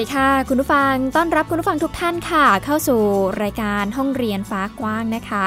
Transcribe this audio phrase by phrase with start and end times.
[0.00, 3.00] ดีค่ะ คุณผู้ฟังต้อนรับคุณผู้ฟังทุกท่านค่ะ เข้าสู่
[3.42, 5.46] รายการห้องเรียนฟ้ากว้างนะคะ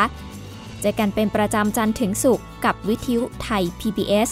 [0.81, 4.29] เจอกันเป็นประจำจันทร์ถึงศุกร์กับวิทยุไทย PBS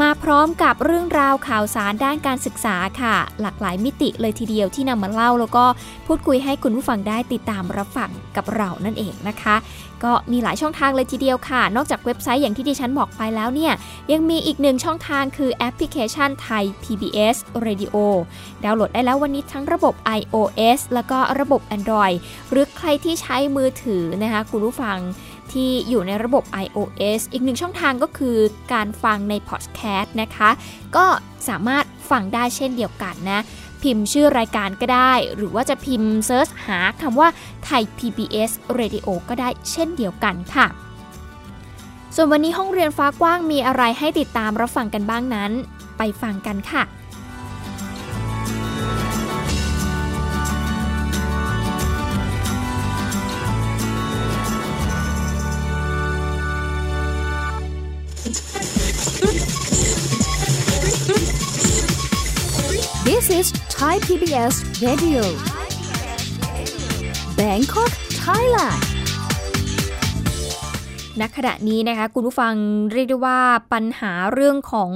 [0.00, 5.64] มาพร้อมกับเรื่องราวข่าวสารด้านการศึกษาค่ะ หลากหลายมิติเลยทีเดียวที่นำมาเล่า แล้วก็
[6.06, 9.56] พูดคุยให้คุณผู้ฟังได้ติดตามรับฟังกับเรานั่นเองนะคะ
[10.04, 13.72] ก็มีหลายช่องทางเลยทีเดียวค่ะ นอกจากเว็บไซต์อย่างที่ดิฉันบอกไปแล้วเนี่ย
[14.12, 17.96] ยังมีอีกหนึ่งช่องทางคือแอปพลิเคชันไทย PBS Radio
[18.64, 22.16] ดาวน์โหลดได้แล้ววันนี้ทั้งระบบ iOS แล้วก็ระบบ Android
[22.50, 24.98] หรือใครที่ใช้มือถือนะคะคุณผู้ฟัง
[25.52, 28.36] ที่อยู่ในระบบ iOS อีกหนึ่งช่องทางก็คือ
[28.72, 30.50] การฟังในพอดแคสต์นะคะ
[30.96, 31.06] ก็
[31.48, 33.40] สามารถฟังได้เช่นเดียวกันนะ
[33.82, 37.28] พิมพ์ชื่อรายการก็ได้ หรือว่าจะพิมพ์เซิร์ชหาคำว่า
[37.64, 40.66] ไทย PBS Radio ก็ได้เช่นเดียวกันค่ะ
[42.14, 45.52] ส่วนวันนี้ห้องเรียนฟ้ากว้างมีอะไรให้ติดตามรับฟังกันบ้างนั้น
[45.98, 46.82] ไปฟังกันค่ะ
[63.86, 64.54] Thai PBS
[64.86, 65.22] Radio
[67.38, 67.92] Bangkok
[68.24, 68.80] Thailand
[71.20, 72.54] ณขณะนี้นะคะคุณผู้ฟัง
[72.92, 73.40] เรียกได้ว่า
[73.72, 74.90] ปัญหาเรื่องของ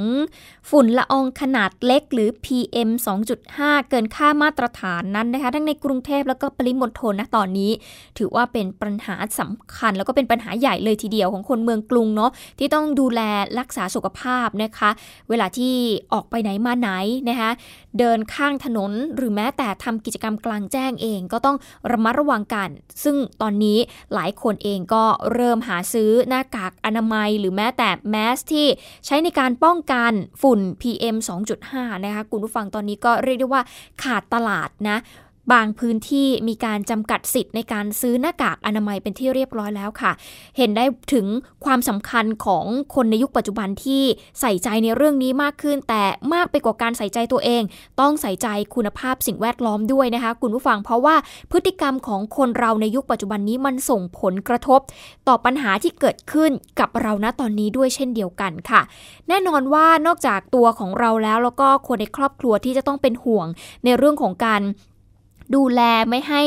[0.70, 2.90] ฝุ่นละอองขนาดเล็กหรือ PM
[3.36, 7.70] 2.5 เกินค่ามาตรฐานนั้นนะคะ ทั้งในกรุงเทพแล้วก็ปริมณฑลนะตอนนี้
[8.18, 13.20] ถือว่าเป็นปัญหาสำคัญ แล้วก็เป็นปัญหาใหญ่เลยทีเดียวของคนเมืองกรุงเนาะที่ต้องดูแล
[13.58, 14.90] รักษาสุขภาพนะคะ
[15.28, 15.74] เวลาที่
[16.12, 16.90] ออกไปไหนมาไหน
[17.28, 17.50] นะคะ
[17.98, 21.56] เดินข้างถนนหรือแม้แต่ทำกิจกรรมกลางแจ้งเองก็ต้อง
[21.90, 22.68] ระมัดระวังกัน
[23.02, 23.78] ซึ่งตอนนี้
[24.14, 28.66] หลายคนเองก็เริ่มหาซื้อหน้ากากอนามัย หรือแม้แต่แมสที่
[29.06, 31.16] ใช้ในการป้องกันฝุ่น PM
[31.60, 33.62] 2.5 นะคะคุณผู้ฟังตอนนี้ก็เรียกได้ว่า
[34.02, 34.98] ขาดตลาดนะ
[35.52, 40.12] บางพื้นที่มีการจำกัดสิทธิ์ในการซื้อหน้ากากอนามัยเป็นที่เรียบร้อยแล้วค่ะ
[40.56, 41.26] เห็นได้ถึง
[41.64, 44.02] ความสำคัญของคนในยุคปัจจุบันที่
[44.40, 46.02] ใส่ใจในเรื่องนี้มากขึ้น แต่
[46.34, 47.62] มากไปกว่าการใส่ใจตัวเอง
[48.00, 51.16] ต้องใส่ใจคุณภาพสิ่งแวดล้อมด้วยนะคะ คุณผู้ฟังเพราะว่า
[51.50, 54.80] พฤติกรรมของคนเราในยุคปัจจุบันนี้มันส่งผลกระทบ
[55.28, 56.50] ต่อปัญหาที่เกิดขึ้น
[56.80, 58.80] กับเราณตอนนี้ด้วยเช่นเดียวกันค่ะ
[59.28, 63.46] แน่นอนว่านอกจากตัวของเราแล้วแล้วก็คนในครอบครัวที่จะต้องเป็นห่วง
[63.84, 64.62] ในเรื่องของการ
[65.54, 66.42] ดูแลไม่ให้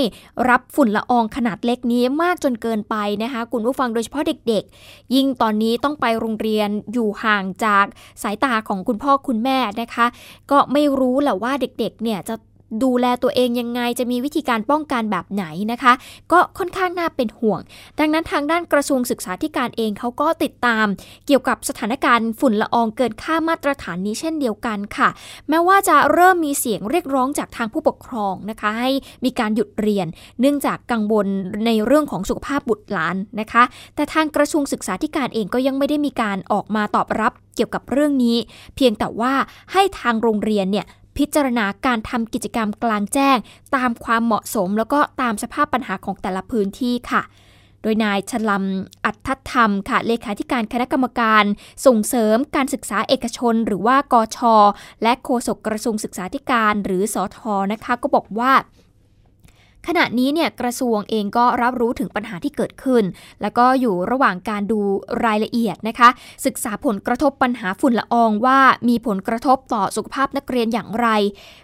[0.50, 7.86] รับฝุ่นละอองขนาดเล็กนี้มากจนเกินไปนะคะคุณผู้ฟังโดยเฉพาะเด็กๆ ยิ่งตอนนี้ต้องไปโรงเรียนอยู่ห่างจาก
[8.24, 10.06] สายตาของคุณพ่อคุณแม่นะคะ
[10.52, 12.36] ก็ไม่รู้แหละว่าเด็กๆเนี่ยจะ
[12.84, 15.94] ดูแลตัวเองยังไงจะมีวิธีการป้องกันแบบไหนนะคะ
[16.32, 17.60] ก็ค่อนข้างน่าเป็นห่วง
[18.00, 20.86] ดังนั้นทางด้านกระทรวงศึกษาธิการเองเขาก็ติดตาม
[21.28, 25.10] เกี่ยวกับสถานการณ์ฝุ่นละอองเกินค่ามาตรฐานนี้เช่นเดียวกันค่ะ
[25.50, 28.92] แม้ว่าจะเริ่มมีเสียงเรียกร้องจากทางผู้ปกครองนะคะ ให้
[29.26, 30.08] มีการหยุดเรียน
[30.40, 31.28] เนื่องจากกังวล
[31.66, 33.64] ในเรื่องของสุขภาพบุตรหลานนะคะ
[33.96, 38.38] แต่ทางกระทรวงศึกษาธิการเองก็ยังไม่ได้มีการออกมาตอบรับเกี่ยวกับเรื่องนี้
[38.76, 39.34] เพียงแต่ว่า
[39.74, 40.86] ให้ทางโรงเรียนเนี่ย
[41.18, 43.38] พิจารณาการทำกิจกรรมกลางแจ้ง
[43.76, 47.22] ตามความเหมาะสม แล้วก็ตามสภาพปัญหาของแต่ละพื้นที่ค่ะ
[47.82, 48.66] โดยนายชลัม
[49.06, 51.44] อัตธรรมค่ะเลขาธิการคณะกรรมการ
[51.86, 54.40] ส่งเสริมการศึกษาเอกชน หรือว่ากช
[55.04, 58.52] และโฆษกกระทรวงศึกษาธิการหรือสอทอนะคะ ก็บอกว่า
[59.88, 63.04] ขณะนี้เนี่ยกระทรวงเองก็รับรู้ถึงปัญหาที่เกิดขึ้น
[63.42, 64.80] แล้วก็อยู่ระหว่างการดู
[65.26, 66.10] รายละเอียดนะคะ
[66.46, 71.08] ศึกษาผลกระทบปัญหาฝุ่นละอองว่ามีผลกระทบต่อสุขภาพนักเรียนอย่างไร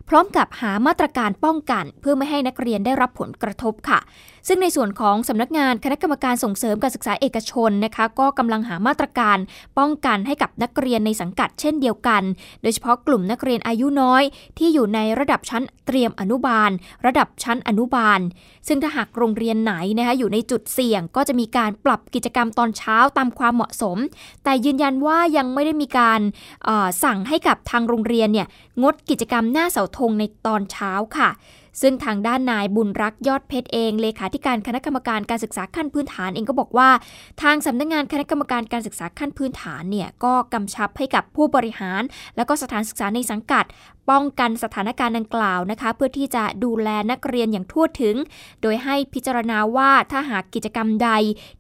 [0.09, 3.99] พร้อมกับหามาตรการป้องกัน เพื่อไม่ให้นักเรียนได้รับผลกระทบค่ะ
[4.47, 9.37] ซึ่งในส่วนของสำนักงานคณะกรรมการส่งเสริมการศึกษาเอกชนนะคะก็กำลังหามาตรการ
[9.77, 12.23] ป้องกันให้กับนักเรียนในสังกัดเช่นเดียวกัน
[12.61, 14.23] โดยเฉพาะกลุ่มนักเรียนอายุน้อย
[14.57, 16.71] ที่อยู่ในระดับชั้นเตรียมอนุบาล
[17.05, 18.19] ระดับชั้นอนุบาล
[18.67, 23.97] ซึ่งถ้าหากโรงเรียนไหนนะคะอยู่ในจุดเสี่ยง ก็จะมีการปรับกิจกรรมตอนเช้าตามความเหมาะสม
[24.43, 26.21] แต่ยืนยันว่ายังไม่ได้มีการ
[27.03, 28.47] สั่งให้กับทางโรงเรียนเนี่ย
[28.83, 31.31] งดกิจกรรมหน้าเสาธงในตอนเช้าค่ะ
[31.81, 36.89] ซึ่งทางด้านนายบุญรักยอดเพชรเองเลขาธิการคณะกรรมการการศึกษาขั้นพื้นฐานเองก็บอกว่า
[37.41, 42.01] ทางสำนักงงานคณะกรรมการการศึกษาขั้นพื้นฐานเนี่ยก็กำชับให้กับผู้บริหาร
[42.35, 43.65] และก็สถานศึกษาในสังกัด
[44.09, 48.15] ป้องกันสถานการณ์ดังกล่าวนะคะ เพื่อที่จะดูแลนักเรียนอย่างทั่วถึง
[48.61, 51.09] โดยให้พิจารณาว่าถ้าหากกิจกรรมใด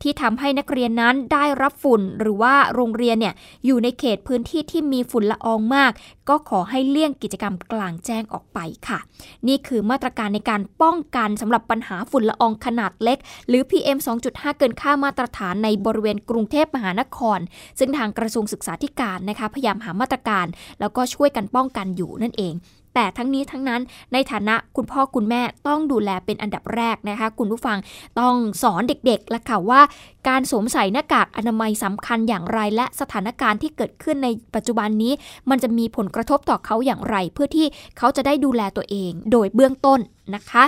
[0.01, 3.33] ที่ทำให้นักเรียนนั้นได้รับฝุ่น หรือว่าโรงเรียนเนี่ย
[3.65, 5.91] อยู่ในเขตพื้นที่ที่มีฝุ่นละอองมาก
[6.29, 8.99] ก็ขอให้เลี่ยงกิจกรรมกลางแจ้งออกไปค่ะ
[9.47, 13.17] นี่คือมาตรการในการป้องกันสำหรับปัญหาฝุ่นละอองขนาดเล็ก
[13.47, 13.97] หรือ PM
[14.27, 17.39] 2.5 เกินค่ามาตรฐานในบริเวณกรุงเทพมหานคร
[17.79, 20.45] ซึ่งทางกระทรวงศึกษาธิการนะคะพยายามหามาตรการ
[20.79, 22.55] แล้วก็ช่วยกันป้องกันอยู่นั่นเอง
[22.97, 23.81] แต่ทั้งนี้ทั้งนั้น
[24.13, 27.77] ในฐานะคุณพ่อคุณแม่ต้องดูแลเป็นอันดับแรกนะคะ คุณผู้ฟัง
[28.19, 29.81] ต้องสอนเด็กๆและค่ะว่า
[30.27, 35.13] การสวมใส่หน้ากากอนามัยสำคัญอย่างไร และสถานการณ์ที่เกิดขึ้นในปัจจุบันนี้
[35.49, 39.99] มันจะมีผลกระทบต่อเขาอย่างไร เพื่อที่เขาจะได้ดูแลตัวเอง โดยเบื้องต้น
[40.35, 40.63] นะคะ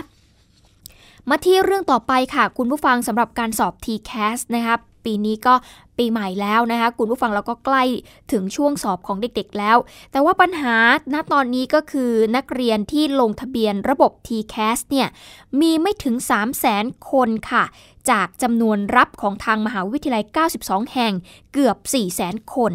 [1.29, 5.53] มาที่เรื่องต่อไปค่ะ คุณผู้ฟังสำหรับการสอบ TCAS นะครับ ปีนี้ก็
[5.97, 7.83] ปีใหม่แล้วนะคะคุณผู้ฟังเราก็ใกล้
[8.31, 9.77] ถึงช่วงสอบของเด็กๆแล้ว
[10.11, 10.75] แต่ว่าปัญหา
[11.13, 15.07] ณตอนนี้ก็คือนักเรียนที่ลงทะเบียนระบบ TCAS เนี่ย
[15.59, 17.63] มีไม่ถึง 3 0 0แสนคนค่ะ
[18.09, 20.23] จากจำนวนรับของทางมหาวิทยาลัย
[20.59, 21.13] 92 แห่ง
[21.53, 22.73] เกือบ 4 0 0แสนคน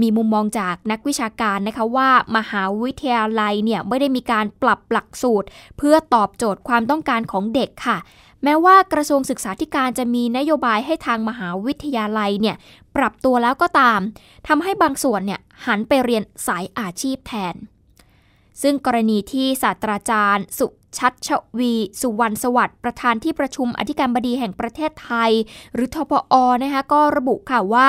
[0.00, 5.46] มีมุมมองจากนักวิชาการนะคะว่ามหาวิทยาลัยเนี่ยไม่ได้มีการปรับหลักสูตร
[5.78, 7.98] เพื่อตอบโจทย์ความต้องการของเด็กค่ะ
[8.44, 12.56] แม้ว่ากระทรวงศึกษาธิการจะมีนโยบายให้ทางมหาวิทยาลัยเนี่ย
[12.96, 14.00] ปรับตัวแล้วก็ตาม
[14.48, 17.54] ทำให้บางส่วนเนี่ยหันไปเรียนสายอาชีพแทน
[18.62, 20.66] ซึ่งกรณีที่ศาสตราจารย์ สุ
[20.98, 25.30] ชัดชวี สุวรรณสวัสดิ์ประธานที่ประชุมอธิการบดีแห่งประเทศไทย
[25.74, 27.88] หรือทปอนะคะก็ระบุค่ะว่า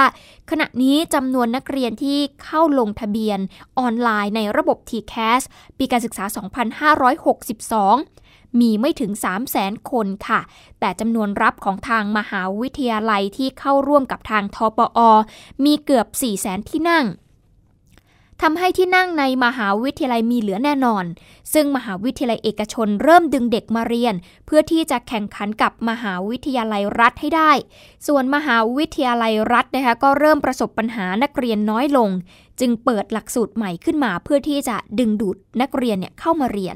[0.51, 3.39] ขณะนี้จำนวนนักเรียนที่เข้าลงทะเบียน
[3.79, 5.41] ออนไลน์ในระบบ TCAS
[5.77, 8.24] ปีการศึกษา 2562
[8.61, 10.41] มีไม่ถึง 3 0 0แสนคนค่ะ
[10.79, 14.99] แต่จำนวนรับของทางมหาวิทยาลัยที่เข้าร่วมกับทางทปอ
[15.65, 17.05] มีเกือบ 4 0 0แสนที่นั่ง
[18.41, 21.05] ทำให้ที่นั่งในมหาวิทยาลัยมีเหลือแน่นอน
[21.53, 24.15] ซึ่งมหาวิทยาลัยเอกชนเริ่มดึงเด็กมาเรียน
[24.45, 27.51] เพื่อที่จะแข่งขันกับมหาวิทยาลัยรัฐให้ได้
[28.07, 32.09] ส่วนมหาวิทยาลัยรัฐนะคะก็เริ่มประสบปัญหานักเรียนน้อยลง
[32.59, 36.75] จึงเปิดหลักสูตรใหม่ขึ้นมาเพื่อที่จะดึงดูดนักเรียนเนี่ยเข้ามาเรียน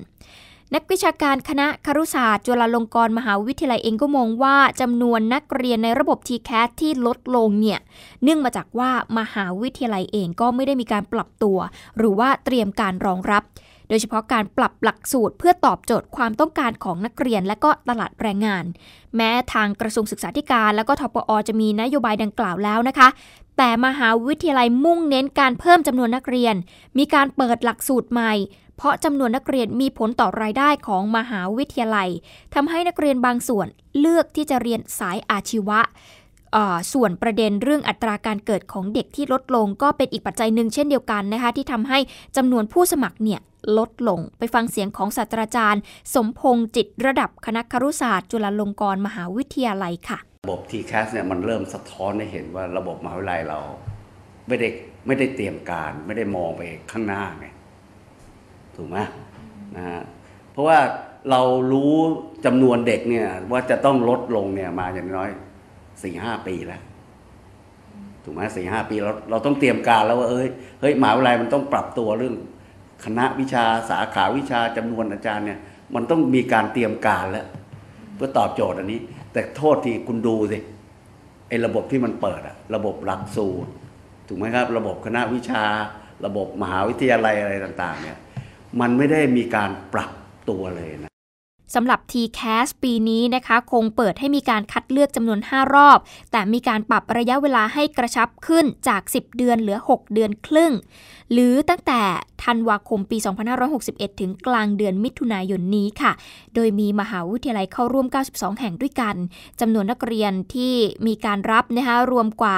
[0.76, 7.80] นักวิชาการคณะครุศาสตร์ จุฬาลงกรณ์มหาวิทยาลัยเองก็มองว่าจำนวนนักเรียนในระบบ TCAS ที่ลดลงเนี่ย
[8.24, 11.58] เนื่องมาจากว่ามหาวิทยาลัยเองก็ไม่ได้มีการปรับตัว
[11.98, 13.44] หรือว่าเตรียมการรองรับ
[13.90, 18.66] โดยเฉพาะการปรับหลักสูตรเพื่อตอบโจทย์ความต้องการของนักเรียนและก็ตลาดแรงงาน
[19.16, 23.08] แม้ทางกระทรวงศึกษาธิการและก็ทปอจะมีนโยบายดังกล่าวแล้วนะคะ
[23.58, 26.56] แต่มหาวิทยาลัยมุ่งเน้นการเพิ่มจำนวนนักเรียน
[26.98, 28.34] มีการเปิดหลักสูตรใหม่
[28.80, 32.10] เพราะจำนวนนักเรียนมีผลต่อรายได้ของมหาวิทยาลัย
[32.56, 33.68] ทำให้นักเรียนบางส่วน
[34.00, 35.80] เลือกที่จะเรียนสายอาชีวะ
[36.94, 42.00] ส่วนประเด็นเรื่องอัตราการเกิดของเด็กที่ลดลงก็เป็นอีกปัจจัยหนึ่งเช่นเดียวกันนะคะที่ทำให้
[42.38, 43.40] จำนวนผู้สมัครเนี่ย
[43.78, 45.82] ลดลง ไปฟังเสียงของศาสตราจารย์
[46.14, 53.60] สมพงษ์จิตระดับคณะครุศาสตร์ จุฬาลงกรณ์มหาวิทยาลัยค่ะ ระบบ t c a s เนี่ยมันเริ่มสะท้อนให้เห็นว่าระบบมหาวิทยาลัยเรา
[54.48, 54.68] ไม่ได้
[55.08, 56.62] ไม่ได้เตรียมการไม่ได้มองไป
[56.92, 57.48] ข้างหน้าไง
[58.80, 59.00] ถูกไหม
[59.76, 60.02] นะฮะ
[60.52, 60.80] เพราะว่า
[61.32, 61.94] เรารู้
[62.46, 65.30] จำนวนเด็กเนี่ย ว่าจะต้องลดลงเนี่ยมาอย่างน้อย
[66.04, 66.82] สี่ห้าปีแล้ว
[68.24, 70.48] ถูกไหมสี่ห้าปีเราเราต้องเตรียมการแล้วว่าเอ้ย
[70.82, 72.36] เฮ้ยหมหาวิทยาลัยมันต้องปรับตัวเรื่อง
[73.06, 75.60] คณะวิชาสาขาวิชาจำนวนอาจารย์เนี่ย
[75.96, 77.46] มันต้องมีการเตรียมการแล้ว
[78.16, 79.00] เพื่อตอบโจทย์อันนี้
[79.34, 80.58] แต่โทษที่คุณดูสิ
[81.50, 83.72] ไอ้ระบบที่มันเปิดอะระบบหลักสูตร
[84.28, 85.64] ถูกไหมครับ ระบบคณะวิชา
[86.26, 88.18] ระบบมหาวิทยาลัยอะไรต่าง ๆ เนี่ย
[88.80, 90.12] มันไม่ได้มีการปรับ
[90.50, 91.10] ตัวเลยนะ
[91.76, 96.00] สำหรับ TCAS ปีนี้นะคะ คงเปิดให้มีการคัดเลือกจำนวน 5 รอบ
[96.32, 100.72] แต่มีการปรับระยะเวลาให้กระชับขึ้นจาก 10 เดือนเหลือ 6 เดือนครึ่ง
[101.32, 102.02] หรือตั้งแต่
[102.44, 103.18] ธันวาคมปี
[103.70, 106.12] 2561 ถึงกลางเดือนมิถุนายนนี้ค่ะ
[106.56, 109.16] โดยมีมหาวิทยาลัยเข้าร่วม 92 แห่งด้วยกัน
[109.60, 110.74] จำนวนนักเรียนที่
[111.08, 112.58] มีการรับนะคะรวมกว่า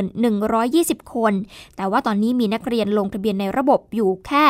[0.00, 1.32] 391,120 คน
[1.76, 4.44] แต่ว่าตอนนี้มีนักเรียนลงทะเบียนในระบบอยู่แค่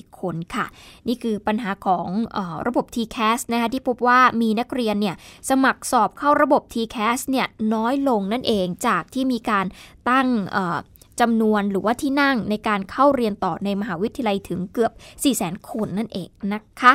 [0.00, 0.66] 262,474 คนค่ะ
[1.08, 2.06] นี่คือปัญหาของ
[2.36, 5.16] ออระบบ TCAS นะคะที่พบว่ามีนักเรียนเนี่ย
[5.50, 9.66] สมัครสอบเข้าระบบ TCAS เนี่ยน้อยลงนั่นเองจากที่มีการ
[10.10, 10.28] ตั้ง
[11.20, 14.92] จำนวนหรือว่าที่นั่งในการเข้าเรียนต่อในมหาวิทยาลัยถึงเกือบ
[15.30, 16.92] 400,000 คนนั่นเองนะคะ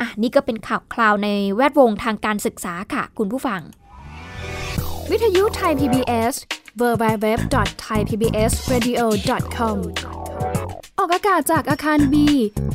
[0.00, 3.60] อะนี่ก็เป็นข่าวคราวในแวดวงทางการศึกษาค่ะ คุณผู้ฟัง
[5.10, 6.34] วิทยุไทย PBS
[6.80, 9.76] www.thaipbsradio.com
[10.98, 12.28] ออกอากาศจากอาคารบี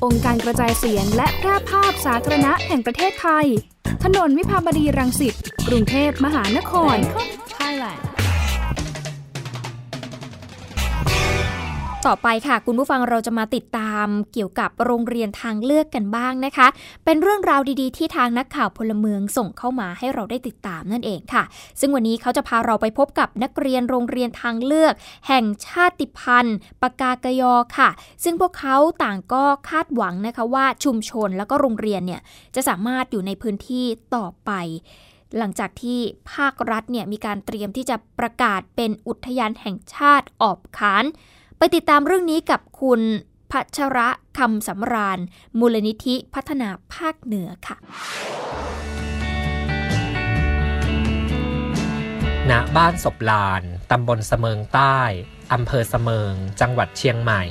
[0.06, 3.48] องค์การกระจายเสียงและแพร่ภาพสาธารณะแห่งประเทศไทย
[4.04, 5.36] ถนนวิภาวดีรังสิต
[5.68, 6.98] กรุงเทพมหานคร
[7.58, 8.09] Thailand
[12.10, 16.68] ต่อไปค่ะ คุณผู้ฟังเราจะมาติดตามเกี่ยวกับโรงเรียนทางเลือกกันบ้างนะคะ
[17.06, 21.44] เป็นเรื่องราวดีๆ ที่ทางนักข่าวพลเมืองส่งเข้ามาให้เราได้ติดตามนั่นเองค่ะ
[21.80, 24.94] ซึ่งวันนี้เขาจะพาเราไปพบกับนักเรียนโรงเรียนทางเลือก
[25.28, 27.90] แห่งชาติพันธุ์ปากากยอค่ะ
[28.24, 32.22] ซึ่งพวกเขาต่างก็คาดหวังนะคะว่าชุมชนแล้วก็โรงเรียนเนี่ย
[32.56, 33.86] จะสามารถอยู่ในพื้นที่
[34.16, 34.52] ต่อไป
[35.38, 36.00] หลังจากที่
[36.34, 41.06] ภาครัฐเนี่ยมีการเตรียมที่จะประกาศเป็นอุทยานแห่งชาติออบขาน
[41.62, 43.02] ไปติดตามเรื่องนี้กับคุณ
[43.52, 45.20] พัชระคำสำราญ
[45.60, 47.78] มูลนิธิพัฒนาภาคเหนือค่ะ
[52.50, 53.62] ณ บ้านศพลาน
[53.92, 55.00] ตำบลเสมิงใต้
[55.54, 57.44] อำเภอเสมิง จังหวัดเชียงใหม่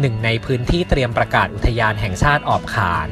[0.00, 3.10] หนึ่งในพื้นที่เตรียมประกาศอุทยานแห่งชาติออบขาน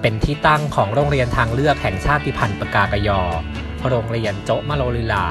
[0.00, 3.22] เป็นที่ตั้งของโรงเรียนทางเลือกแห่งชาติพันธุ์ปากากยอ
[3.88, 5.26] โรงเรียนโจมะโลลิลา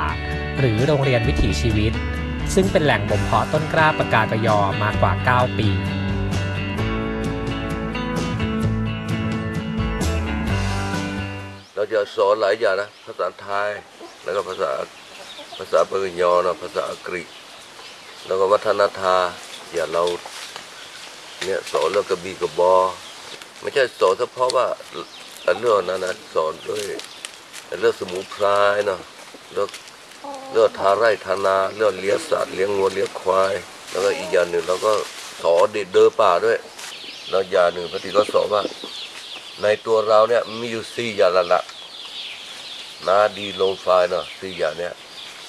[0.59, 1.93] หรือโรงเรียนวิถีชีวิต
[2.55, 5.69] ซึ่งเป็นแหล่งบ่มเพาะต้นกล้าปากากยอมากกว่า 9 ปี
[11.73, 13.69] เราจะสอนหลายอย่างนะ ภาษาไทย
[14.23, 14.71] แล้วก็ภาษา
[15.57, 17.27] ภาษาปากยอนะภาษาอังกฤษ
[18.25, 19.21] แล้วก็วัฒนธรรม
[19.73, 20.03] อย่าเรา
[21.43, 22.73] เนี่ยสอนเรื่องกระบี่กระบอ
[23.61, 24.67] ไม่ใช่สอนเฉพาะว่า
[25.59, 26.83] เรื่องนั้นนะสอนด้วย
[27.79, 28.45] เรื่องสมุนไพร
[28.85, 28.99] เนาะ
[29.53, 29.69] เรื่อง
[30.51, 33.53] เลือดทาไร่ทานาเลือดเลี้ยงสัตว์เลี้ยงงัวเลี้ยงควาย
[33.89, 34.91] แล้วก็อีกอย่างหนึ่งเราก็
[35.41, 36.57] สอนเด็กเดินป่าด้วย
[37.29, 38.63] แล้วอย่างหนึ่งพระทีก็สอนว่า
[39.61, 41.61] ในตัวเราเนี่ยมีอยู่สี่อย่างละละ
[43.07, 44.93] นาดีลไฟเนาะสี่อย่างเนี่ย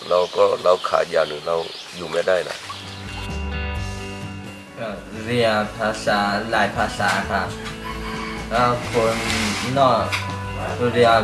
[0.09, 1.57] เราก็เราขาดอย่างหนึ่งเรา
[1.97, 2.57] อยู่ไม่ได้นะ
[5.25, 7.49] เรียนภาษาหลายภาษาครับ
[8.51, 9.17] แล้วคน
[9.79, 10.03] นอก
[10.93, 11.21] เรียน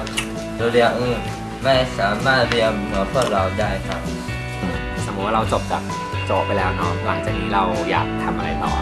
[0.72, 1.20] เรียนอื่น
[1.62, 4.00] ไม่สามารถเรียนเหมือนพวกเราได้ครับ
[5.04, 5.82] สมมติว่าเราจบจาก
[6.26, 8.72] โจไปแล้วเนาะหลังจากนี้เราอยากทำอะไรต่อ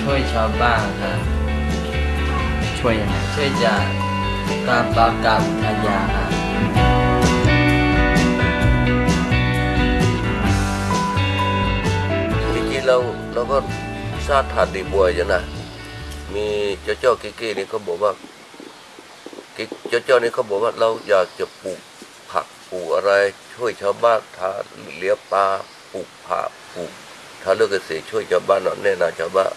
[0.00, 1.18] ช่วยชาวบ้านครับ
[2.78, 3.84] ช่วยยังไงช่วยจาก
[4.68, 6.30] การประกาศอุทยานครับ
[12.54, 12.96] จริงๆเรา
[13.34, 13.58] เราก็
[14.26, 15.42] ทราบถาดดีบวยอยู่นะ
[16.34, 16.46] มี
[16.82, 18.12] เจ้าเจ้าเก๊ๆนี่เขาบอกว่า
[19.54, 21.80] เจ้าเจ้านี่เขาบอกว่าเราอยากจะปลูก
[22.30, 23.12] ผักปลูกอะไร
[23.54, 24.50] ช่วยชาวบ้านทา
[24.98, 25.46] เลี้ยปลา
[25.92, 26.90] ปลูกผักปลูก
[27.42, 29.52] ทาเลือกเกษตรช่วยชาวบ้านหน่อยแน่นาชาวบ้าน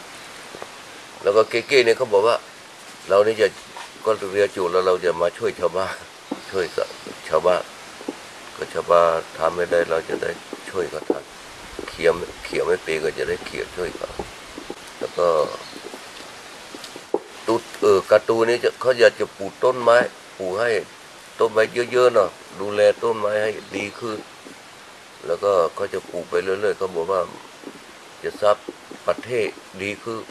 [1.23, 2.35] แล้วก็เก๊ๆนี่เขาบอกว่า
[3.07, 3.47] เรานี่จะ
[4.05, 5.95] ก็เรียนจูแล้วเราจะมาช่วยชาวบ้าน
[6.51, 6.65] ช่วย
[7.29, 7.63] ชาวบ้าน
[8.55, 10.31] ก็ชาวบ้านทำไม่ได้เราจะได้
[10.69, 12.13] ช่วยเขาทำเขียว
[12.45, 14.09] เขียไม่เป็นก็จะได้เขียช่วยเขา
[14.99, 15.27] แล้วก็
[17.47, 19.97] ตูเออการ์ตูนนี้จะเขาอยากจะปลูกต้นไม้
[20.37, 20.69] ปลูกให้
[21.39, 24.17] ต้นไม้เยอะๆเนาะดูแลต้นไม้ให้ดีขึ้น
[25.25, 27.21] แล้วก็เขาจะปลูกไปเรื่อยๆเขาบอกว่า
[28.23, 28.57] จะซับ
[29.07, 29.47] ประเทศ
[29.81, 30.21] ดีขึ้น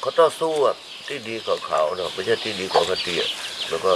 [0.00, 3.16] เขาต้องสู้อะที่ดีของเขาเนาะไม่ใช่ที่ดีของพตี
[3.68, 3.92] แล้วก็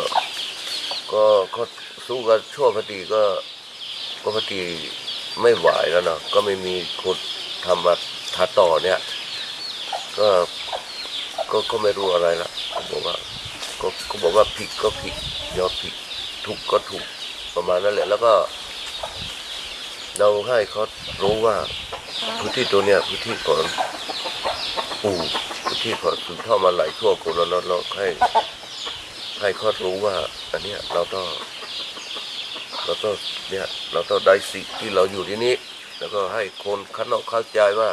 [1.12, 1.64] ก็เขา
[2.08, 3.22] สู้กันชั่วพตีก็
[4.22, 4.60] ก็พตี
[5.40, 7.16] ไม่ไหวแล้วเนาะก็ไม่มีคน
[7.64, 7.94] ทำมา
[8.36, 8.98] ทาต่อเนี่ย
[10.18, 10.28] ก็
[11.52, 13.16] ก็ก็ไม่รู้อะไรละเขาบอกว่า
[13.80, 15.14] ก็เขาบอกว่าผิดก็ผิด
[15.58, 15.94] ยอมผิด
[16.44, 17.04] ถูกก็ถูก
[17.54, 18.32] ประมาณนั้นแหละ แล้วก็
[20.18, 20.82] เราให้เขา
[21.22, 21.56] รู้ว่า
[22.38, 23.62] พื้นที่ตัวเนี้ยพื้นที่ของ
[25.02, 25.16] ปู่
[25.64, 28.08] พื้นที่ของสุนทรมาไหลทั่วคนเราเราให้
[29.40, 30.14] ให้เขารู้ว่า
[30.52, 31.26] อันเนี้ยเราต้อง
[32.84, 33.14] เราต้อง
[33.50, 35.54] เนี่ยเราต้องได้สิทธิ์ที่เราอยู่ที่นี้
[35.98, 37.90] แล้วก็ให้คนข้างนอกเข้าใจว่า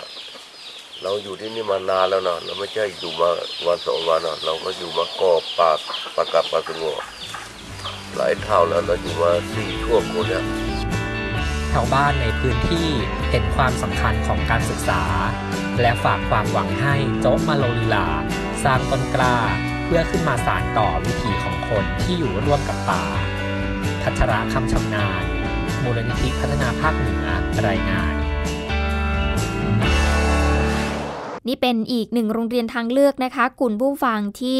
[1.04, 3.30] เราอยู่ที่นี่มานานแล้วนะเราไม่ใช่อยู่มา
[3.66, 5.80] วันสองวันนะเราก็อยู่มาก่อปาก
[6.16, 7.00] ปากกับปากสงบ
[8.16, 12.88] หลายเท่าแล้วเราอยู่มาสี่ชั่วคนเนี่ยาวบ้านในพื้นที่
[13.30, 15.04] เห็นความสำคัญของการศึกษา
[15.82, 18.08] และฝากความหวังให้โจ๊กมาโลลีลา
[18.64, 19.36] สร้างต้นกล้า
[19.86, 23.04] เพื่อขึ้นมาสานต่อวิถีของคนที่อยู่ร่วมกับป่า
[24.04, 25.24] พัชระคำชำนาญ
[25.84, 27.26] มูลนิธิพัฒนาภาคเหนือ
[27.68, 28.14] รายงาน
[31.48, 34.60] นี่เป็นอีกหนึ่งโรงเรียนทางเลือกนะคะคุณผู้ฟังที่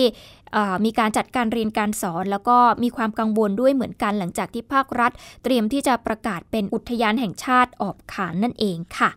[0.86, 5.12] มีการจัดการเรียนการสอน แล้วก็มีความกังวลด้วยเหมือนกันหลังจากที่ภาครัฐ
[5.44, 9.10] เตรียมที่จะประกาศเป็นอุทยานแห่งชาติออบขานนั่นเองค่ะ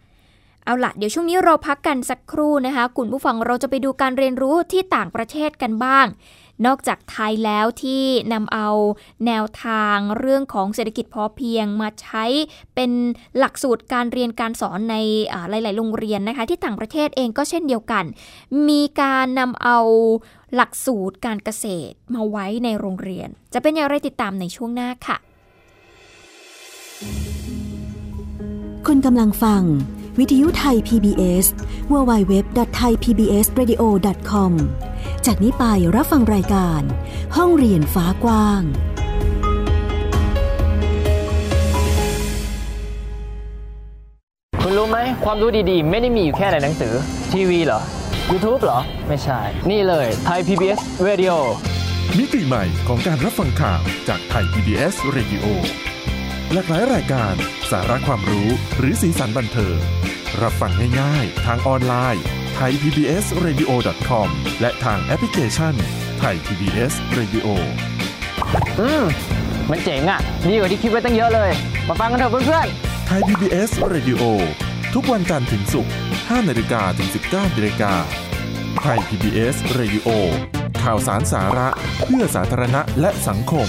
[0.65, 6.07] เอาละเดี๋ยวช่วงนี้เราพักกันสักครู่นะคะ คุณผู้ฟังเราจะไปดูการเรียนรู้ที่ต่างประเทศกันบ้าง
[6.67, 8.02] นอกจากไทยแล้วที่
[8.33, 8.69] นำเอา
[9.26, 12.25] แนวทางเรื่องของเศรษฐกิจพอเพียงมาใช้
[12.75, 12.90] เป็น
[13.38, 14.97] หลักสูตรการเรียนการสอนใน
[15.50, 18.05] หลาย ๆ โรงเรียนนะคะ ที่ต่างประเทศเองก็เช่นเดียวกัน
[18.69, 19.79] มีการนำเอา
[20.55, 25.17] หลักสูตรการเกษตรมาไว้ในโรงเรียน จะเป็นอย่างไรติดตามในช่วงหน้าค่ะ
[28.87, 29.62] คุณกำลังฟัง
[30.21, 31.47] วิทยุไทย PBS
[31.93, 34.53] www.thaipbsradio.com
[35.27, 35.65] จากนี้ไป
[35.97, 36.83] รับฟังรายการ
[37.37, 38.62] ห้องเรียนฟ้ากว้าง
[44.62, 46.93] คุณรู้ไหมความรู้ดีๆ ไม่ได้มีอยู่แค่ในหนังสือ
[47.33, 47.81] ทีวีเหรอ
[48.31, 51.35] YouTube เหรอ ไม่ใช่ นี่เลยไทย PBS Radio
[52.19, 55.45] มิติใหม่ของการรับฟังข่าวจากไทย PBS Radio
[56.54, 57.35] หลากหลายรายการ
[57.71, 59.78] สาระความรู้หรือสีสันบันเทิง
[60.42, 62.23] รับฟังง่ายๆ ทางออนไลน์
[62.54, 63.71] ไทย PBS Radio
[64.09, 64.28] com
[64.61, 65.75] และทางแอปพลิเคชัน
[66.19, 67.47] ไทย PBS Radio
[68.80, 69.04] อืม
[69.71, 71.50] มันเจ๋งอะดีกว่าที่คิดไว้ตั้งเยอะเลย
[71.88, 74.23] มาฟังกันเถอะเพื่อนๆไทย PBS Radio
[74.95, 77.92] ทุกวันจันทร์ถึงศุกร์5นาฬิกาถึง 19นาฬิกา
[78.83, 80.09] ไทย PBS Radio
[80.83, 81.69] ข่าวสารสาระ
[82.04, 83.69] เพื่อสาธารณะและสังคม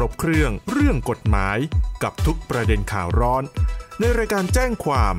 [0.00, 1.58] รบเครื่องเรื่องกฎหมาย
[2.02, 3.42] กับทุกประเด็นข่าวร้อน
[4.00, 5.14] ในรายการแจ้งความ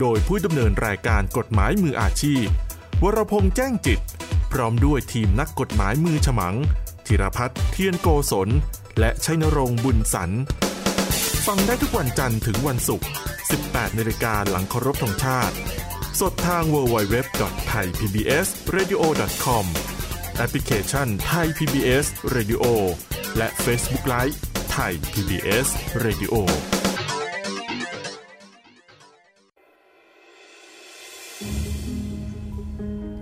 [0.00, 2.44] โดยผู้ดำเนินรายการกฎหมายมืออาชีพ
[3.02, 4.00] วรพงษ์แจ้งจิต
[4.52, 6.54] พร้อมด้วยทีมนักกฎหมายมือฉมัง
[7.06, 8.48] ธีรพัฒน์เทียนโกศล
[8.98, 10.30] และชัยนรงค์บุญสัน
[11.46, 13.08] ฟังได้ทุกวันจันทร์ถึงวันศุกร์
[13.52, 15.54] 18นาฬิกาหลังเคารพธงชาติ
[16.20, 19.64] สดทาง www.thaipbsradio.com
[20.36, 22.64] แอปพลิเคชัน Thai PBS Radio
[23.36, 24.36] และ Facebook Live
[24.72, 25.68] ไทย PBS
[26.04, 26.34] Radio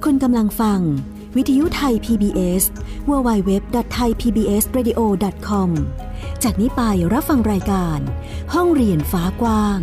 [0.05, 0.81] คุณกำลังฟัง
[1.37, 2.65] วิทยุไทย PBS
[3.09, 5.71] www.thaipbsradio.com
[6.43, 7.99] จากนี้ไปรับฟังรายการ
[8.55, 9.81] ห้องเรียนฟ้ากว้าง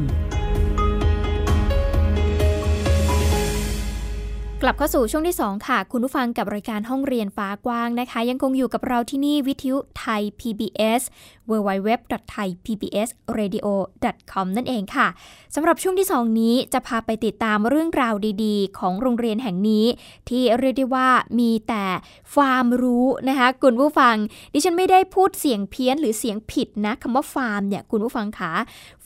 [4.64, 11.02] กลับเข้าสู่ช่วงที่ 2 ค่ะ คุณผู้ฟังกับรายการห้องเรียนฟ้ากว้างนะคะ ยังคงอยู่กับเราที่นี่วิทยุไทย PBS
[11.50, 15.08] www.thaipbsradio.com นั่นเองค่ะ
[15.56, 19.86] สำหรับช่วงที่ 2 นี้จะพาไปติดตามเรื่องราวดีๆ ของโรงเรียนแห่งนี้
[20.30, 21.86] ที่เรียกได้ว่ามีแต่
[22.34, 24.16] ความรู้นะคะคุณผู้ฟัง
[24.54, 28.54] ดิฉันไม่ได้พูดเสียงเพี้ยนหรือเสียงผิดนะคำว่าฟาร์มเนี่ยคุณผู้ฟังคะ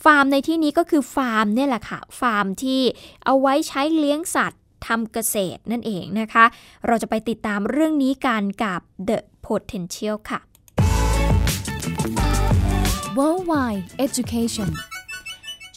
[0.04, 2.80] ฟาร์มในที่นี้ก็คือฟาร์มเนี่ยแหละค่ะฟาร์มที่
[3.24, 6.44] เอาไว้ใช้เลี้ยงสัตว์ ทำเกษตรนั่นเองนะคะ
[6.86, 10.40] เราจะไปติดตามเรื่องนี้กันกับ The Potential ค่ะ
[13.16, 14.70] Worldwide Education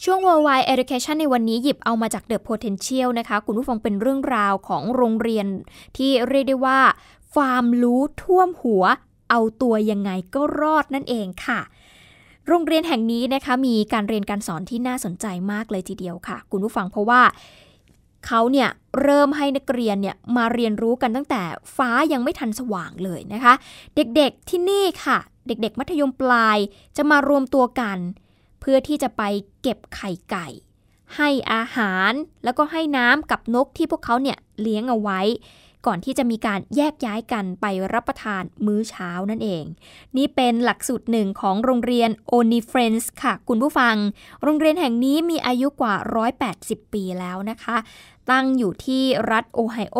[0.04, 5.46] ช่วง Worldwide Education ในวันนี้หยิบเอามาจาก The Potential นะคะ คุณผู้ฟังเป็นเรื่องราวของโรงเรียน
[5.96, 6.80] ที่เรียกได้ว่า
[7.34, 8.84] ฟาร์มรู้ท่วมหัว
[9.30, 11.60] เอาตัวยังไงก็รอดนั่นเองค่ะ
[12.48, 17.20] โรงเรียนแห่งนี้นะคะมีการเรียนการสอนที่น่าสนใจมากเลยทีเดียวค่ะ คุณผู้ฟังเพราะว่า
[18.28, 18.68] เขาเนี่ย
[19.02, 21.42] เริ่มให้นักเรียนเนี่ยมาเรียนรู้กันตั้งแต่
[21.76, 23.54] ฟ้ายังไม่ทันสว่างเลยนะคะ
[23.96, 26.58] เด็กๆที่นี่ค่ะ เด็กๆ มัธยมปลาย
[26.96, 27.98] จะมารวมตัวกัน
[28.60, 29.22] เพื่อที่จะไป
[29.62, 30.48] เก็บไข่ไก่
[31.16, 32.12] ให้อาหาร
[32.44, 35.20] แล้วก็ให้น้ำกับนกที่พวกเขาเนี่ยเลี้ยงเอาไว้
[35.86, 39.64] ก่อนที่จะมีการแยกย้ายกันไปรับประทานมื้อเช้านั่นเอง
[40.16, 43.94] นี่เป็นหลักสูตรหนึ่งของโรงเรียน o n i f r i e n d s ค่ะ คุณผู้ฟัง
[44.42, 45.94] โรงเรียนแห่งนี้มีอายุกว่า
[46.44, 47.76] 180 ปีแล้วนะคะ
[48.30, 49.98] ตั้งอยู่ที่รัฐโอไฮโอ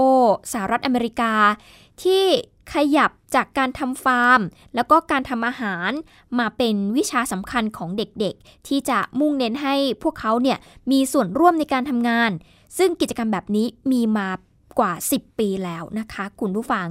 [0.52, 1.34] สหรัฐอเมริกา
[2.02, 2.24] ที่
[2.72, 4.40] ขยับจากการทำฟาร์ม
[4.74, 5.90] แล้วก็การทำอาหาร
[6.38, 10.58] มาเป็นวิชาสำคัญของเด็กๆ ที่จะมุ่งเน้นให้พวกเขาเนี่ย
[10.90, 12.30] มีส่วนร่วมในการทำงาน
[12.78, 14.28] ซึ่งกิจกรรมแบบนี้มีมา
[14.78, 16.88] กว่า 10 ปีแล้วนะคะคุณผู้ฟัง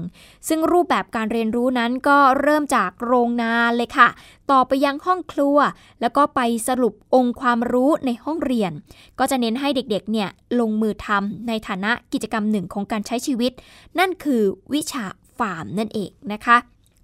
[0.48, 4.08] ซึ่งรูปแบบการเรียนรู้นั้นก็เริ่มจากโรงนาเลยค่ะ
[4.52, 5.58] ต่อไปยังห้องครัว
[6.02, 8.72] แล้วก็ไปสรุปองค์ความรู้ในห้องเรียน
[9.20, 13.52] ก็จะเน้นให้เด็กๆเนี่ยลงมือทำในฐานะกิจกรรมหนึ่งของการใช้ชีวิต
[14.00, 14.42] นั่นคือ
[14.74, 15.06] วิชา
[15.38, 16.58] ฟาร์มนั่นเองนะคะ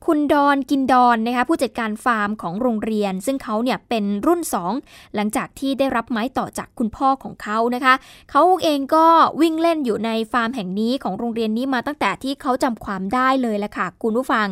[0.08, 4.42] คุณดอนกินดอนนะคะผู้จัดการฟาร์มของโรงเรียน ซึ่งเขาเนี่ยเป็นรุ่น
[4.78, 7.94] 2 หลังจากที่ได้รับไม้ต่อจากคุณพ่อของเขานะคะ
[8.32, 9.06] เขาเองก็
[9.42, 14.48] วิ่งเล่นอยู่ในฟาร์มแห่งนี้ของโรงเรียนนี้มาตั้งแต่ที่เขาจำความได้เลยละค่ะคุณผู้ฟัง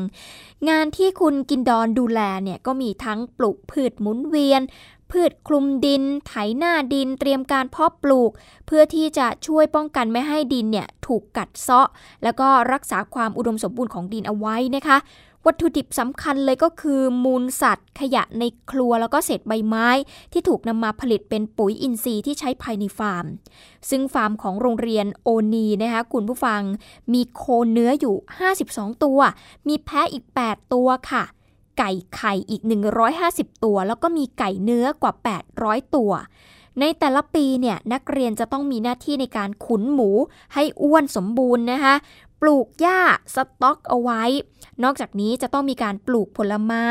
[0.70, 4.62] งานที่คุณกินดอนดูแลเนี่ยก็มีทั้งปลูกพืชหมุนเวียน
[5.12, 8.32] พืชคลุมดิน ไถหน้าดิน เตรียมการเพาะปลูก
[8.66, 11.88] เพื่อที่จะช่วยป้องกันไม่ให้ดินเนี่ยถูกกัดเซาะ
[12.24, 14.98] แล้วก็รักษาความอุดมสมบูรณ์ของดินเอาไว้นะคะ
[15.46, 19.88] วัตถุดิบสำคัญเลยก็คือมูลสัตว์ ขยะในครัวแล้วก็เศษใบไม้
[20.32, 23.26] ที่ถูกนำมาผลิตเป็นปุ๋ยอินทรีย์ที่ใช้ภายในฟาร์ม
[23.90, 26.62] ซึ่งฟาร์มของโรงเรียนโอนีนะคะคุณผู้ฟัง
[27.14, 28.16] มีโคเนื้ออยู่
[28.60, 29.20] 52 ตัว
[29.68, 31.24] มีแพะอีก 8 ตัวค่ะ
[31.80, 32.62] ไก่ไข่อีก
[33.14, 35.14] 150 ตัว แล้วก็มีไก่เนื้อกว่า
[35.56, 36.12] 800 ตัว
[36.80, 40.10] ในแต่ละปีเนี่ยนักเรียนจะต้องมีหน้าที่ในการขุนหมู
[40.54, 41.96] ให้อ้วนสมบูรณ์นะคะ
[42.42, 43.00] ปลูกหญ้า
[43.36, 44.24] สต็อกเอาไว้
[44.84, 46.88] นอกจากนี้จะต้องมีการปลูกผลไม้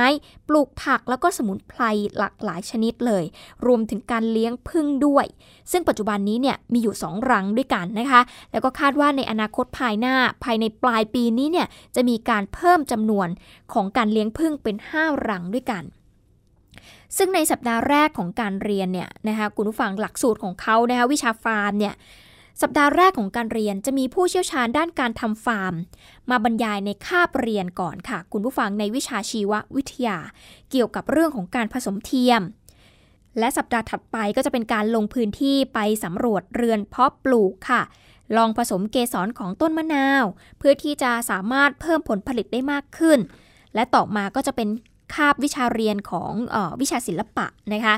[0.49, 1.83] ปลูกผักแล้วก็สมุนไพร
[2.19, 3.25] หลากหลายชนิดเลย
[3.67, 5.27] รวมถึงการเลี้ยงพึ่งด้วย
[5.71, 8.21] ซึ่งปัจจุบันนี้เนี่ยมีอยู่ 2 รังด้วยกันนะคะ
[8.53, 10.15] แล้วก็คาดว่าในอนาคตภายหน้า
[10.45, 13.29] ภายในปลายปีนี้เนี่ยจะมีการเพิ่มจำนวน
[13.73, 15.85] ของการเลี้ยงพึ่งเป็น 5 รังด้วยกัน
[17.17, 21.95] ซึ่งในสัปดาห์แรกของการเรียนเนี่ยนะคะคุณผู้ฟังหลักสูตรของเขานะคะวิชาฟาร์มเนี่ย
[22.63, 25.75] สัปดาห์แรกของการเรียนจะมีผู้เชี่ยวชาญด้านการทำฟาร์ม
[26.31, 30.19] มาบรรยายในคาบเรียนก่อนค่ะ คุณผู้ฟังในวิชาชีววิทยา
[30.71, 32.43] เกี่ยวกับเรื่องของการผสมเทียม
[33.39, 37.83] และสัปดาห์ถัดไปก็จะเป็นการลงพื้นที่ไปสำรวจเรือนเพาะปลูกค่ะ
[38.37, 40.25] ลองผสมเกสรของต้นมะนาว
[40.59, 43.19] เพื่อที่จะสามารถเพิ่มผลผลิตได้มากขึ้น
[43.75, 44.69] และต่อมาก็จะเป็น
[45.15, 47.95] คาบวิชาเรียนของออวิชาศิลปะนะคะ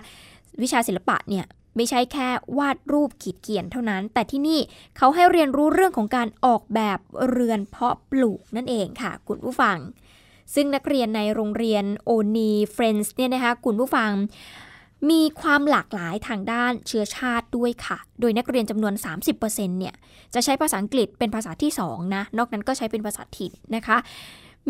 [0.62, 1.46] วิชาศิลปะเนี่ย
[1.76, 4.60] ไม่ใช่แค่วาดรูปขีดเขียนเท่านั้น แต่ที่นี่
[4.96, 6.98] เขาให้เรียนรู้เรื่องของการออกแบบ
[7.28, 9.76] เรือนเพาะปลูกนั่นเองค่ะ คุณผู้ฟัง
[10.54, 14.10] ซึ่งนักเรียนในโรงเรียนโอนีเฟรนส์เนี่ยนะคะคุณผู้ฟัง
[15.10, 18.94] มีความหลากหลายทางด้านเชื้อชาติด้วยค่ะ โดยนักเรียนจำนวน
[19.36, 19.94] 30%เนี่ย
[20.34, 23.96] จะใช้ภาษาอังกฤษเป็นภาษาที่ 2 นะ นอกนั้นก็ใช้เป็นภาษาถิ่นนะคะ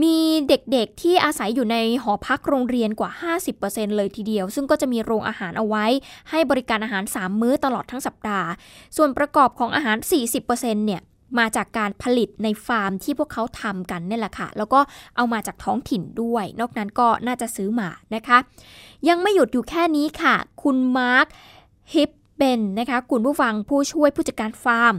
[0.02, 0.16] มี
[0.48, 3.10] เด็กๆที่อาศัยอยู่ในหอพักโรงเรียนกว่า
[3.54, 5.86] 50%เลยทีเดียว ซึ่งก็จะมีโรงอาหารเอาไว้
[6.30, 8.48] ให้บริการอาหาร 3 มื้อตลอดทั้งสัปดาห์
[8.96, 9.96] ส่วนประกอบของอาหาร
[10.40, 11.02] 40%เนี่ย
[11.38, 14.80] มาจากการผลิตในฟาร์มที่พวกเขาทำกันนี่แหละค่ะ แล้วก็
[15.16, 18.38] เอามาจากท้องถิ่นด้วย นอกนั้นก็น่าจะซื้อมานะคะ
[19.08, 21.26] ยังไม่หยุดอยู่แค่นี้ค่ะ คุณมาร์ค
[21.94, 24.94] ฮิปเบนนะคะ คุณผู้ฟังผู้ช่วยผู้จัดการฟาร์ม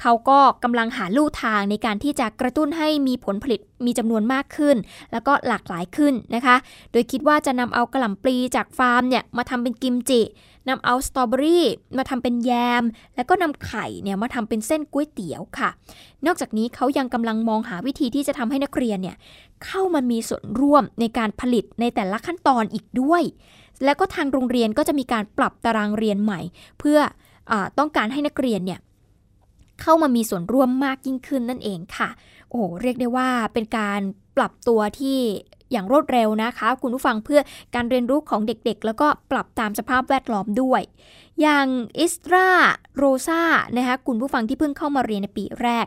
[0.00, 4.76] เขาก็กำลังหาลู่ทางในการที่จะกระตุ้นให้มีผลผลิตมีจำนวนมากขึ้น
[5.12, 6.56] แล้วก็หลากหลายขึ้นนะคะ
[6.92, 10.22] โดยคิดว่าจะนำเอากระหล่ำปลีจากฟาร์มเนี่ยมาทำเป็นกิมจิ
[10.68, 12.50] นำเอาสตรอเบอรี่มาทำเป็นแย
[12.82, 12.84] ม
[13.16, 15.70] แล้วก็นำไข่เนี่ยมาทำเป็นเส้นก๋วยเตี๋ยวค่ะ
[16.26, 19.16] นอกจากนี้เขายังกำลังมองหาวิธีที่จะทำให้นักเรียนเนี่ย
[19.64, 23.22] เข้ามามีส่วนร่วมในการผลิตในแต่ละขั้นตอนอีกด้วย
[23.84, 26.40] แล้วก็ทางโรงเรียนก็จะมีการปรับตารางเรียนใหม่
[26.78, 26.98] เพื่อ
[27.50, 28.80] อต้องการให้นักเรียนเนี่ย
[29.80, 32.08] เข้ามามีส่วนร่วมมากยิ่งขึ้นนั่นเองค่ะ
[32.50, 34.00] โอ้เรียกได้ว่าเป็นการ
[34.36, 35.18] ปรับตัวที่
[35.72, 37.40] อย่างรวดเร็วนะคะ คุณผู้ฟังเพื่อ
[37.74, 40.82] การเรียนรู้ของเด็กๆ แล้วก็ปรับตามสภาพแวดล้อมด้วย
[41.40, 41.66] อย่าง
[42.00, 42.48] อิสรา
[42.96, 43.42] โรซา
[43.76, 45.86] นะคะคุณผู้ฟังที่เพิ่งเข้ามาเรียนในปีแรก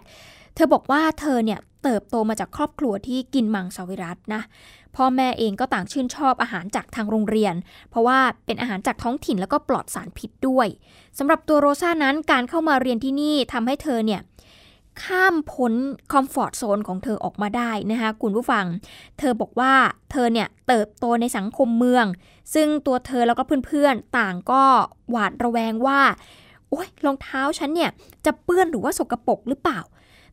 [0.56, 4.42] เธอบอกว่าเธอเนี่ยเติบโตมาจากครอบครัวที่กินมังสวิรัตนะ
[4.96, 7.56] พ่อแม่เองก็ต่างชื่นชอบอาหารจากทางโรงเรียน
[7.90, 10.68] เพราะว่าเป็นอาหารจากท้องถิ่นแล้วก็ปลอดสารพิษด้วย
[11.18, 14.22] สำหรับตัวโรซานั้นการเข้ามาเรียนที่นี่ทำให้เธอเนี่ย
[15.04, 15.74] ข้ามพ้น
[16.12, 18.66] คอมฟอร์ทโซนของเธอออกมาได้นะคะคุณผู้ฟัง
[19.20, 19.74] เธอบอกว่า
[20.12, 22.06] เธอเนี่ยเติบโตในสังคมเมือง
[22.54, 24.64] ซึ่งตัวเธอแล้วก็เพื่อนๆ ต่างก็
[25.12, 26.02] หวาดระแวงว่า
[26.70, 27.92] โอ้ยรองเท้าฉันเนี่ย
[28.26, 29.80] จะเปื้อนหรือว่าสกรปรกหรือเปล่า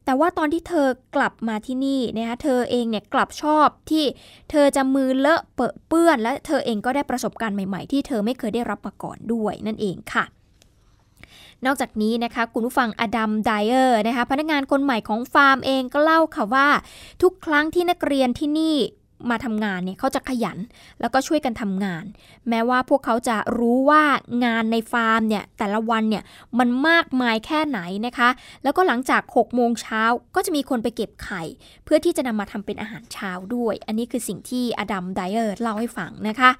[0.06, 4.04] แต่ว่าตอนที่เธอกลับมาที่นี่นะคะเธอเองเนี่ยกลับชอบที่
[4.50, 10.24] เธอจะมือเลอะเปอะเปื้อน และเธอเองก็ได้ประสบการณ์ใหม่ๆ ที่เธอไม่เคยได้รับมาก่อนด้วยนั่นเองค่ะ
[11.64, 16.68] นอกจากนี้นะคะคุณผู้ฟังอดัมไดเออร์นะคะพนักงานคนใหม่ของฟาร์มเองก็เล่าค่ะว่า
[17.22, 18.76] ทุกครั้งที่นักเรียนที่นี่
[19.30, 20.58] มาทำงานเนี่ยเขาจะขยัน
[21.00, 22.04] แล้วก็ช่วยกันทำงาน
[22.48, 24.02] แม้ว่าพวกเขาจะรู้ว่า
[24.44, 26.22] งานในฟาร์มเนี่ยแต่ละวันเนี่ย
[26.58, 28.28] มันมากมายแค่ไหนนะคะ
[28.62, 30.02] แล้วก็หลังจาก6โมงเช้า
[30.34, 31.42] ก็จะมีคนไปเก็บไข่
[31.84, 36.50] เพื่อที่จะนำมาทำเป็นอาหารเช้าด้วย อันนี้คือสิ่งที่อดัมไดเออร์เล่าให้ฟังนะคะ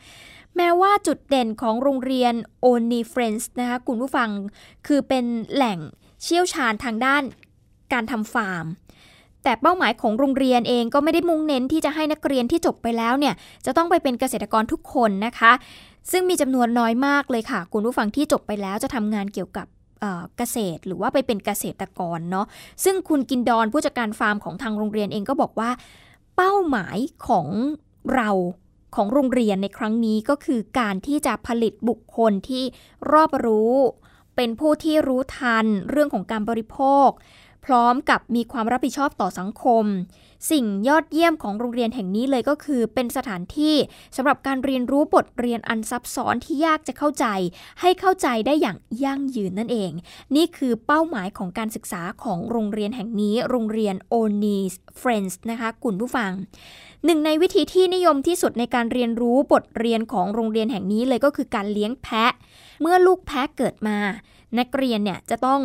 [0.57, 4.29] แม้ว่าจุดเด่นของโรงเรียน Olney Friends นะคะคุณผู้ฟัง
[4.87, 5.25] คือเป็น
[5.55, 5.79] แหล่ง
[6.23, 7.23] เชี่ยวชาญทางด้าน
[7.93, 8.67] การทำฟาร์ม
[9.47, 13.35] แต่เป้าหมายของโรงเรียนเองก็ไม่ได้มุ่งเน้นที่จะให้นักเรียนที่จบไปแล้วเนี่ย
[13.67, 15.53] จะต้องไปเป็นเกษตรกรทุกคนนะคะ
[16.11, 19.67] ซึ่งมีจำนวนน้อยมากเลยค่ะ คุณผู้ฟังที่จบไปแล้วจะทำงานเกี่ยวกับ
[20.37, 22.47] เกษตรหรือว่าไปเป็นเกษตรกรเนาะ
[22.85, 25.71] ซึ่งคุณกินดอนผู้จัดการฟาร์มของทางโรงเรียนเองก็บอกว่า
[26.37, 27.49] เป้าหมายของ
[28.15, 28.31] เรา
[28.97, 32.65] ของโรงเรียนในครั้งนี้ก็คือการที่จะผลิตบุคคลที่
[33.13, 33.75] รอบรู้
[34.37, 37.09] เป็นผู้ที่รู้ทันเรื่องของการบริโภค
[37.67, 39.85] พร้อมกับมีความรับผิดชอบต่อสังคม
[40.51, 43.75] สิ่งยอดเยี่ยมของโรงเรียนแห่งนี้เลยก็คือ เป็นสถานที่
[44.17, 47.27] สำหรับการเรียนรู้บทเรียนอันซับซ้อนที่ยากจะเข้าใจ
[47.81, 49.93] ให้เข้าใจได้อย่างยั่งยืนนั่นเอง
[50.37, 56.31] นี่คือเป้าหมายของการศึกษาของโรงเรียนแห่งนี้ โรงเรียน o n e s Friends นะคะคุณผู้ฟัง
[57.05, 62.33] หนึ่งในวิธีที่นิยมที่สุดในการเรียนรู้บทเรียนของโรงเรียนแห่งนี้เลยก็คือการเลี้ยงแพะ
[62.81, 63.99] เมื่อลูกแพะเกิดมา
[64.59, 65.61] นักเรียนเนี่ยจะต้อง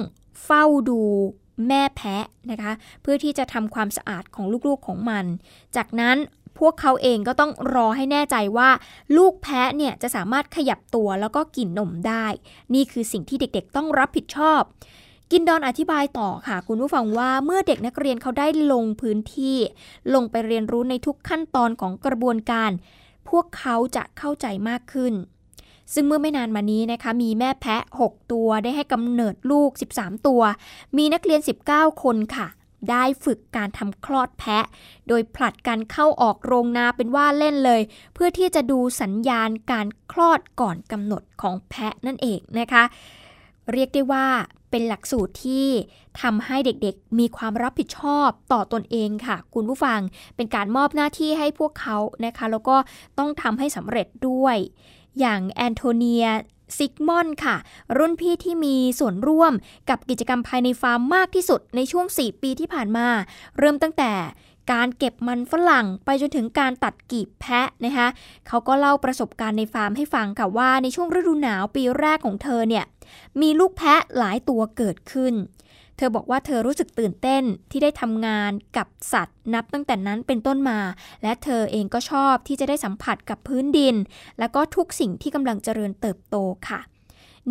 [0.45, 1.01] เฝ้าดู
[1.67, 2.71] แม่แพะนะคะ
[3.01, 5.25] เพื่อที่จะทำความสะอาดของลูกๆของมัน
[5.75, 6.17] จากนั้น
[6.59, 8.69] พวกเขาเองก็ต้องรอให้แน่ใจว่า
[9.17, 12.25] ลูกแพะเนี่ยจะสามารถขยับตัวแล้วก็กินนมได้
[12.73, 14.61] นี่คือสิ่งที่เด็กๆต้องรับผิดชอบ
[15.31, 19.57] กินดอนอธิบายต่อค่ะ คุณผู้ฟังว่าเมื่อเด็กนักเรียนเขาได้ลงพื้นที่
[20.13, 22.71] ลงไปเรียนรู้ในทุกขั้นตอนของกระบวนการ
[23.29, 25.13] พวกเขาจะเข้าใจมากขึ้น
[25.93, 30.41] ซึ่งเมื่อไม่นานมานี้นะคะมีแม่แพะ 6 ตัวได้ให้กำเนิดลูก 13 ตัว
[30.97, 31.41] มีนักเรียน
[31.71, 32.47] 19 คนค่ะ
[32.89, 34.65] ได้ฝึกการทำคลอดแพะ
[35.07, 37.81] โดยผลัดกันเข้าออกโรงนาเป็นว่าเล่นเลย
[38.13, 42.83] เพื่อที่จะดูสัญญาณการคลอดก่อนกำหนดของแพะนั่นเองนะคะ
[43.71, 44.25] เรียกได้ว่า
[44.69, 45.67] เป็นหลักสูตรที่
[46.21, 49.99] ทำให้เด็กๆ มีความรับผิดชอบต่อตอนเองค่ะ คุณผู้ฟัง
[50.35, 52.77] เป็นการมอบหน้าที่ให้พวกเขานะคะ แล้วก็
[53.17, 54.57] ต้องทำให้สำเร็จด้วย
[55.19, 56.25] อย่างแอนโทเนีย
[56.77, 57.55] ซิกมอนค่ะ
[57.97, 59.53] รุ่นพี่ที่มีส่วนร่วม
[59.89, 63.07] กับกิจกรรมภายในฟาร์มมากที่สุดในช่วง 4 ปีที่ผ่านมา
[63.59, 64.11] เริ่มตั้งแต่
[64.71, 68.07] การเก็บมันฝรั่งไปจนถึงการตัดกีบแพะนะคะ
[68.47, 72.85] เขาก็เล่าประสบการณ์ในฟาร์มให้ฟังค่ะว่าในช่วงฤดูหนาวปีแรกของเธอเนี่ย
[73.41, 75.33] มีลูกแพะหลายตัวเกิดขึ้น
[76.01, 80.79] ธอบอกว่าเธอรู้สึกตื่นเต้นที่ได้ทำงานกับสัตว์ นับตั้งแต่นั้นเป็นต้นมา
[81.23, 83.95] และเธอเองก็ชอบที่จะได้สัมผัสกับพื้นดิน
[84.39, 86.35] และก็ทุกสิ่งที่กำลังเจริญเติบโต
[86.69, 86.81] ค่ะ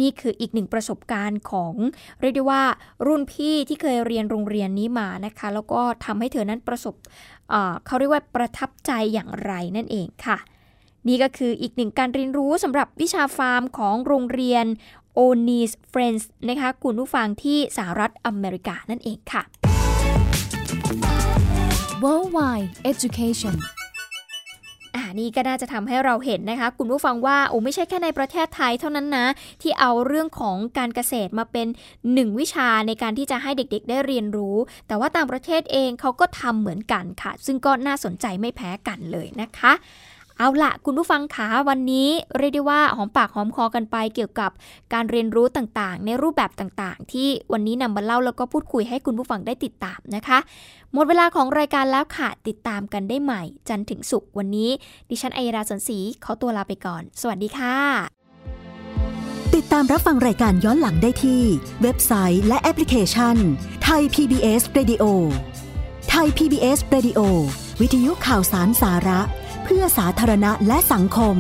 [0.01, 1.75] นี่คืออีกหนึ่งประสบการณ์ของ
[2.21, 2.63] เรียกได้ว่า
[3.07, 6.95] รุ่นพี่ที่เคยเรียนโรงเรียนนี้มานะคะ แล้วก็ทำให้เธอนั้นประสบ
[7.51, 10.39] เเขาเรียกว่าประทับใจอย่างไรนั่นเองค่ะ
[11.09, 14.65] นี่ก็คืออีกหนึ่งการเรียนรู้สำหรับวิชาฟาร์มของโรงเรียน
[15.19, 19.43] o n e s Friends นะคะคุณผู้ฟังที่สหรัฐอเมริกานั่นเองค่ะ
[22.03, 23.57] Worldwide Education
[24.97, 29.27] อ่านี่ก็น่าจะทำให้เราเห็นนะคะ คุณผู้ฟังว่าโอ้ไม่ใช่แค่ในประเทศไทยเท่านั้นนะ
[29.63, 31.67] ที่เอาเรื่องของการเกษตรมาเป็น
[32.13, 39.73] หนึ่งวิชาในการที่จะให้เด็กๆ ได้เรียนรู้ แต่ว่าต่างประเทศเองเขาก็ทำเหมือนกันค่ะ ซึ่งก็น่าสนใจไม่แพ้กันเลยนะคะ
[40.43, 44.51] เอาละคุณผู้ฟังขาวันนี้เรียกได้ว่าหอมปากหอมคอกันไปเกี่ยวกับ
[44.93, 50.39] การเรียนรู้ต่างๆ ในรูปแบบต่างๆ ที่วันนี้นำมาเล่าแล้วก็พูดคุยให้คุณผู้ฟังได้ติดตามนะคะ
[50.93, 54.71] หมดเวลาของรายการแล้วค่ะ ติดตามกันได้ใหม่ จันถึงสุกวันนี้
[55.11, 57.77] ดิฉันไอราสนศรีขาตัวลาไปก่อน สวัสดีค่ะ
[59.55, 61.43] ติดตามรับฟังรายการย้อนหลังได้ที่
[61.83, 63.37] เว็บไซต์และแอปพลิเคชัน
[63.85, 65.05] ไทย PBS Radio
[66.11, 67.21] ไทย PBS Radio
[67.81, 69.21] วิทยุข่าวสารสาระ
[69.75, 71.37] พื่อสาธารณะและสังคม